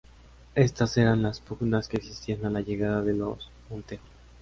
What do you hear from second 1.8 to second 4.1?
que existían a la llegada de los Montejo.